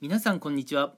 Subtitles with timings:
[0.00, 0.92] 皆さんこんにちは。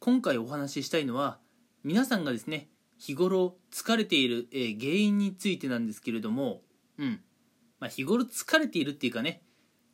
[0.00, 1.38] 今回お話ししたいのは
[1.84, 6.60] 皆さんがですね日頃疲れている、えー原因についてなんですけれども
[6.98, 7.20] うん。
[7.78, 9.42] まあ日頃疲れているっていうかね、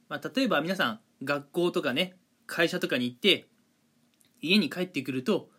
[0.08, 2.16] まあ、例えば皆さん学校とかね
[2.46, 3.46] 会社とかに行って
[4.40, 5.50] 家に帰ってくると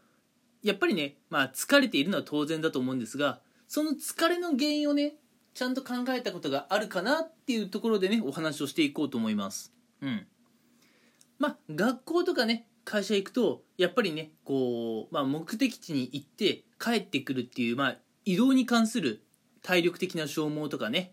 [0.64, 5.14] やっぱりね、まあ、疲れているのは当然だと思うんですがその疲れの原因をね
[5.54, 9.72] ちゃんと考えたことがあるかなっていうところでねお話をしていこうと思います。
[10.02, 10.28] うん。
[11.40, 19.24] まあ学校とかね会社行くとやっぱりねこう、まあ、目的地に行って帰ってくるっていう、まあ、移動に関する
[19.62, 21.12] 体力的な消耗とかね。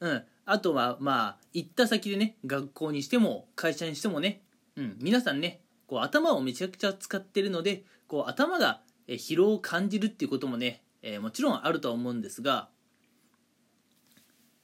[0.00, 0.22] うん。
[0.44, 4.42] あとはまあ行った先でね学校にしても会社にしてもね、
[4.76, 12.68] うん、皆さんねこう頭をめちゃくちゃ使ってるのでこう頭が疲労を感じるっていうこともね、えーもちろんあるとは思うんですが。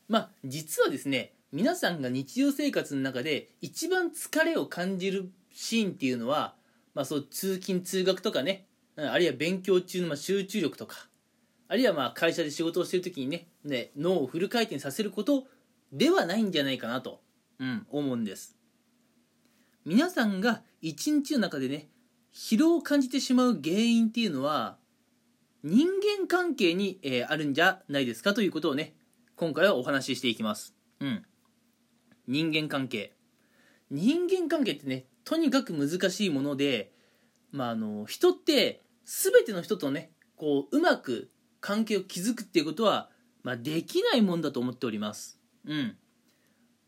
[0.09, 6.55] まあ実はですね皆さんが日常生活の中で一番疲れを感じるシーンっていうのは、
[6.95, 11.09] まあ、そう通勤通学とかねあるいは勉強中のま集中力とか
[11.69, 15.47] あるいはまあ会社で仕事をしてる時にねね脳をフル回転させること
[15.93, 17.21] ではないんじゃないかなと、
[17.59, 18.57] うん、思うんです。
[19.85, 21.89] 皆さんが一日の中でね
[22.33, 24.77] 疲労を感じてしまう原因っていうのは
[25.63, 28.95] 人間関係に、えーあるんじゃないですかということをね
[29.37, 30.75] 今回はお話ししていきます。
[31.01, 31.25] うん。
[32.27, 33.13] 人間関係。
[33.91, 36.93] 人間関係ってねとにかく難しいもので
[37.51, 41.31] まああの人って全ての人とねこううまく
[41.61, 43.09] 関係を築くっていうことは、
[43.43, 45.39] まあ、できないもんだと思っております。
[45.67, 45.97] うん。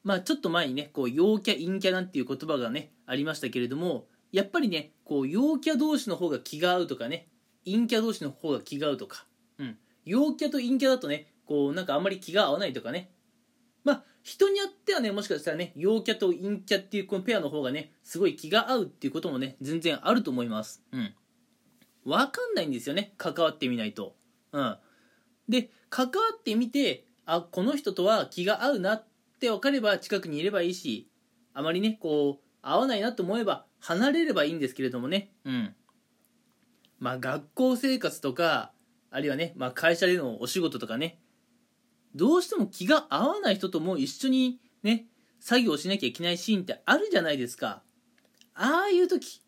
[0.05, 7.29] まあちょっと前にねこう陽キャ陰キャなんていう言葉がねありましたけれどもやっぱりねこう陽キャ同士の方が気が合うとかね
[7.65, 9.27] 陰キャ同士の方が気が合うとか、
[9.59, 13.11] うん、陽キャと陰キャだとねこうなんかあんまり気が合わないとかね
[13.87, 20.83] まあ人によってはねもしかしたらね陽キャと陰キャっていうこのペアの方がねすごい気が合うっていうこともね全然あると思います。
[20.91, 21.15] うん。
[22.05, 24.17] わかんないんですよね関わってみないと。
[24.51, 24.77] うん。
[25.49, 29.07] で関わってみてあこの人とは気が合うなっ
[29.39, 31.09] て分かれば近くにいればいいし
[31.55, 35.31] あまりねこう合わないなと思えば離れればいいんですけれどもね。
[35.45, 35.77] うん。
[36.99, 38.73] まあ学校生活とか
[39.13, 41.21] あるいはね、まあ、会社でのお仕事とかね
[42.17, 45.05] どうしても気が合わない人とも一緒にね
[45.39, 47.83] 作業しなきゃいけないシーンってあるじゃないですか。
[48.55, 49.43] ああいう時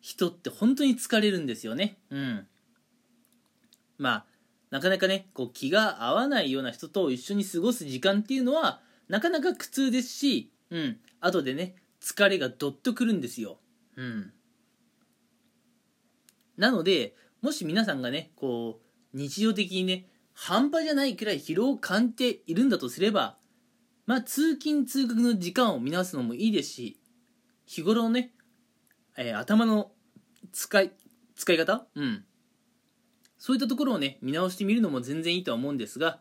[0.00, 1.98] 人って本当に疲れるんですよね。
[2.10, 2.46] うん。
[3.98, 4.26] まあ
[4.70, 10.98] なかなかねこう気が合わないような人と一緒に過ごす時間っていうのはなかなか苦痛ですしうん。
[11.20, 13.58] 後でね疲れがどっとくるんですよ。
[13.96, 14.32] うん。
[16.56, 18.80] なのでもし皆さんがねこ
[19.14, 20.06] う日常的にね
[20.38, 23.38] 半端じゃないくらい疲労を感じているんだとすれば
[24.04, 27.00] まあ通勤通学の時間を見直すのもいいですし
[27.64, 28.32] 日頃のね、
[29.16, 29.92] えー頭の
[30.52, 30.92] 使い
[31.34, 31.86] 使い方？
[31.94, 32.24] うん。
[33.38, 36.20] そういったところをね見直してみるのも全然いいとは思うんですが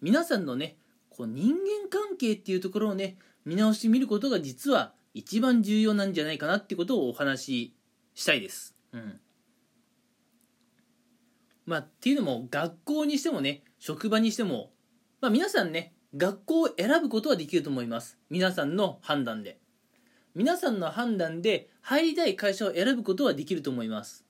[0.00, 0.76] 皆さんのね
[1.08, 7.76] こう人間関係っていうところをね見直してみることが実は一番重要なんじゃないかなってことをお話し
[8.14, 8.76] したいです。
[8.92, 9.20] うん。
[11.66, 14.70] まあ、っていうのも学校にしてもね職場にしても、
[15.20, 18.18] まあ、皆さんね学校を選ぶことはできると思います。
[18.30, 19.58] 皆さんの判断で。
[20.34, 24.24] 皆さんの判断で入りたい会社を選ぶことはできると思います。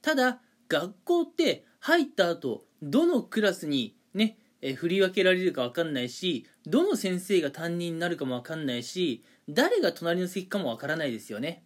[0.00, 11.64] ただ学校って入った後どのクラスにねえ振り分けられるか分かんないしどの先生が担任になるかも分かんないし誰が隣の席かも分からないですよね。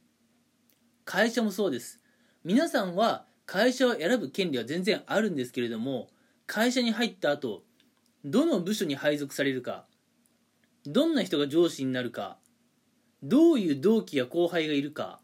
[1.05, 2.01] 会社もそうです。
[2.45, 6.09] 皆さんは会社を選ぶ権利は全然あるんですけれども
[6.47, 7.65] 会社に入った後
[8.25, 9.85] どの部署に配属されるか
[10.87, 12.39] どんな人が上司になるか
[13.23, 15.21] どういう同期や後輩がいるか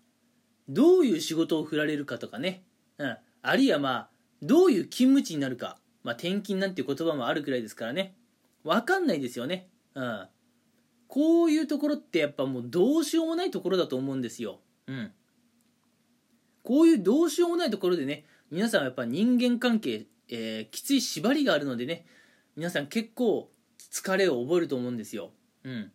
[0.68, 2.64] どういう仕事を振られるかとかね、
[2.98, 4.08] うん、あるいはまあ
[4.42, 8.14] どういう勤務地になるか、まあ、転勤なんて言葉もあるくらいですからね
[8.62, 10.28] 分かんないですよね、うん、
[11.06, 15.12] こういうところってやっぱもうどうしようもないところだと思うんですよ、うん、
[16.62, 22.06] こういうどうしようもないところでね皆さんはやっぱ人間関係、えーきつい縛りがあるのでね
[22.56, 23.50] 皆さん結構
[23.92, 25.30] 疲れを覚えると思うんですよ、
[25.64, 25.92] うん、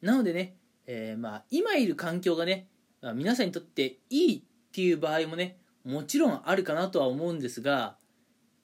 [0.00, 0.56] なのでね、
[0.86, 2.68] えーまあ今いる環境がね
[3.00, 4.42] まあ皆さんにとっていいっ
[4.72, 7.96] ていう場合もねもちろんあるかなとは思うんですが、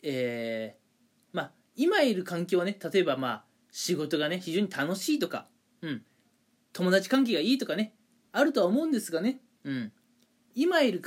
[0.03, 5.47] えーまあ今いる環境はね例えばまあ仕事がね非常に楽しいとか、
[5.83, 6.03] うん、
[6.73, 7.95] 友達関係がいいとかね
[8.33, 9.93] あるとは思うんですがね、うん、
[10.55, 11.03] 今いる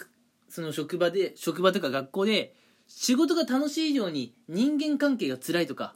[0.49, 2.55] その職場で職場とか学校で
[2.87, 5.95] 仕事が楽しい以上に人間関係が辛いとか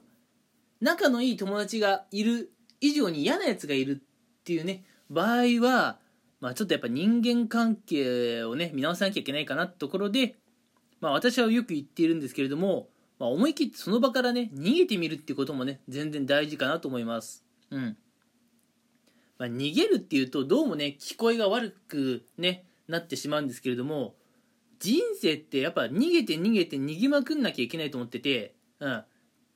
[0.82, 2.52] 仲のいい友達がいる
[2.82, 5.98] 以上に嫌なやつがいるっていうね場合は
[6.46, 10.36] まあ、ちょっとやっぱ人間関係をね見直さなきゃいけないかなってところで、
[11.02, 17.44] まあ、私はよく言っているんですけれども、まあ、思い切ってその場からね逃げてみるっていうこともね全然大事かなと思います。
[17.72, 17.98] うん。
[19.40, 24.16] まあ、逃げるっていうとどうもね聞こえが悪くねなってしまうんですけれども
[24.80, 29.04] 人生ってやっぱ逃げて逃げて逃げまくんなきゃいけないと思ってて、うん、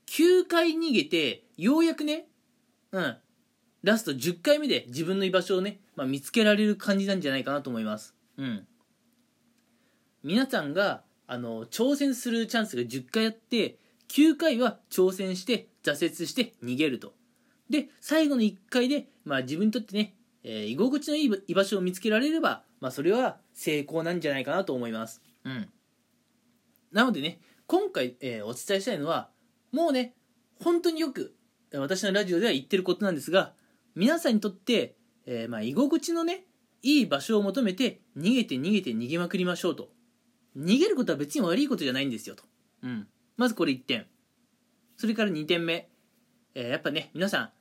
[0.08, 2.26] 9回逃げてようやくね、
[2.92, 3.18] うん、
[3.84, 8.16] ラスト10回目で自分の居場所をね、まあ、見つけられる感じなんじゃないかなと思います。
[8.38, 8.68] うん。
[10.24, 13.78] 皆さんが、あの、挑戦するチャンスが10回あって、
[14.10, 17.14] 9回は挑戦して挫折して逃げると。
[17.70, 25.22] で、最後の1回で、まあ自分にとってね、えー、居心地のいい居場所を見つけられれば、まあそれは成功なんじゃないかなと思います。
[25.44, 25.70] うん。
[26.92, 29.30] なのでね、今回、えー、お伝えしたいのは、
[29.72, 30.16] もうね、
[30.64, 31.36] 本当によく
[31.74, 33.54] 私のラジオでは言ってることなんですが、
[33.96, 34.96] 皆さんにとって、
[35.26, 36.46] えー、まあ居心地のね
[36.82, 39.90] いい場所を求めて逃げて逃げて逃げまくりましょうと。
[40.58, 42.44] 逃げることは別に悪いことじゃないんですよと、
[42.84, 43.08] うん、
[43.38, 44.08] まずこれ1点。
[44.98, 45.90] それから2点目、
[46.56, 47.52] えー、やっぱね皆さん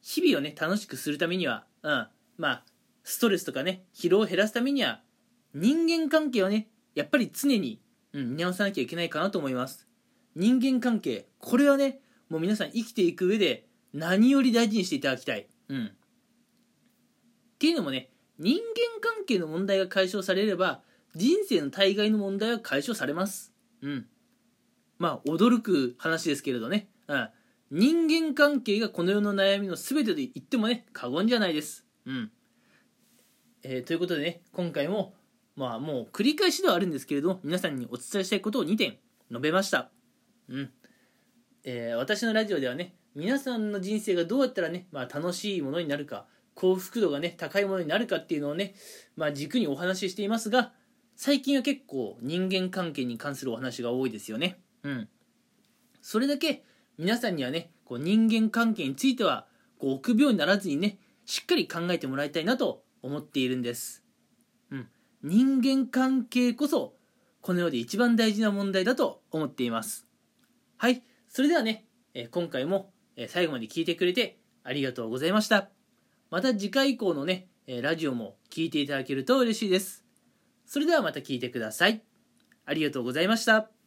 [0.00, 2.06] 日々をね楽しくするためには、うん、
[2.38, 2.64] まあ
[3.04, 5.00] ストレスとかね疲労を減らすためには
[5.54, 7.80] 人間関係をねやっぱり常に、
[8.12, 9.86] うん、見直さなきゃいけないかなと思います
[10.34, 15.48] 人間関係これはねもう皆さん生きていく上で何より大事にしていただきたい。
[15.68, 15.86] うん。
[15.86, 15.90] っ
[17.58, 18.62] ていうのもね、人間
[19.00, 20.80] 関係の問題が解消されれば、
[21.14, 23.52] 人生の大概の問題は解消されます。
[23.82, 24.06] うん。
[24.98, 26.88] まあ、驚く話ですけれどね。
[27.08, 27.28] うん。
[27.70, 31.86] 人間関係がこの世の悩みの全てと言ってもね、過言じゃないです。
[32.04, 32.30] うん。
[33.62, 35.14] えー、ということでね、今回も、
[35.56, 38.98] まあもう繰り返しではあるんですけれど、皆さんにお伝えしたいことを2点
[39.30, 39.90] 述べました。
[40.48, 40.70] うん。
[41.64, 48.74] えー、私のラジオではね、皆さんの人生がどうやったらね、まあ、楽しいものになるか幸福度がね高いものになるかっていうのをね、
[49.16, 50.72] まあ、軸にお話ししていますが
[51.16, 55.08] 最近は結構人間関係に関するお話が多いですよねうん
[56.02, 56.62] それだけ
[57.00, 59.46] 皆さんにはねこう人間関係については
[59.78, 64.04] こう臆病にならずにねしっかり考えてもらいたいなと思っているんです
[64.70, 64.88] うん
[65.22, 66.94] 人間関係こそ
[67.40, 70.06] この世で一番大事な問題だと思っています
[70.76, 72.90] はいそれではね、え今回も
[73.28, 75.68] 最後まで聞いてくれてありがとうございました。
[76.30, 80.04] また次回以降のね、ラジオも聞いていただけると嬉しいです。
[80.66, 82.02] それではまた聞いてください。
[82.66, 83.79] ありがとうございました。